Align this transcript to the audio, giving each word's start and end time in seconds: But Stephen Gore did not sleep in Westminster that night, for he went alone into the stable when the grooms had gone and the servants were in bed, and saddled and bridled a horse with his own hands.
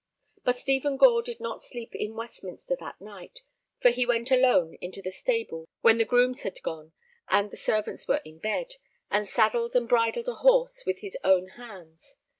But 0.43 0.57
Stephen 0.57 0.97
Gore 0.97 1.21
did 1.21 1.39
not 1.39 1.63
sleep 1.63 1.93
in 1.93 2.15
Westminster 2.15 2.75
that 2.79 2.99
night, 2.99 3.41
for 3.83 3.91
he 3.91 4.03
went 4.03 4.31
alone 4.31 4.73
into 4.81 4.99
the 4.99 5.11
stable 5.11 5.65
when 5.81 5.99
the 5.99 6.05
grooms 6.05 6.41
had 6.41 6.59
gone 6.63 6.93
and 7.29 7.51
the 7.51 7.55
servants 7.55 8.07
were 8.07 8.21
in 8.25 8.39
bed, 8.39 8.77
and 9.11 9.27
saddled 9.27 9.75
and 9.75 9.87
bridled 9.87 10.27
a 10.27 10.37
horse 10.41 10.87
with 10.87 11.01
his 11.01 11.15
own 11.23 11.49
hands. 11.49 12.15